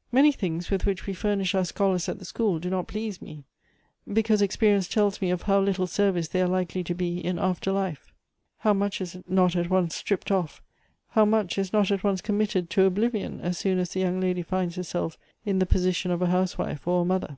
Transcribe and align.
"Many 0.18 0.32
things, 0.32 0.70
with 0.70 0.86
which 0.86 1.06
we 1.06 1.12
furnish 1.12 1.54
our 1.54 1.66
scholars 1.66 2.08
at 2.08 2.18
the 2.18 2.24
school, 2.24 2.58
do 2.58 2.70
not 2.70 2.88
please 2.88 3.20
me; 3.20 3.44
because 4.10 4.40
experience 4.40 4.88
tells 4.88 5.20
me 5.20 5.30
of 5.30 5.42
how 5.42 5.60
little 5.60 5.86
service 5.86 6.26
they 6.28 6.40
are 6.40 6.48
likely 6.48 6.82
to 6.84 6.94
be 6.94 7.18
in 7.18 7.38
after 7.38 7.70
life. 7.70 8.10
How 8.60 8.72
much 8.72 9.02
is 9.02 9.18
not 9.28 9.54
at 9.56 9.68
once 9.68 9.94
stripped 9.94 10.30
off; 10.30 10.62
how 11.08 11.26
much 11.26 11.58
is 11.58 11.70
not 11.74 11.90
at 11.90 12.02
once 12.02 12.22
committed 12.22 12.70
to 12.70 12.84
oblivion, 12.86 13.42
as 13.42 13.58
soon 13.58 13.78
as 13.78 13.90
the 13.90 14.00
young 14.00 14.20
lady 14.22 14.40
finds 14.40 14.76
herself 14.76 15.18
in 15.44 15.58
the 15.58 15.66
position 15.66 16.10
of 16.10 16.22
a 16.22 16.28
housewife 16.28 16.88
or 16.88 17.02
a 17.02 17.04
mother 17.04 17.36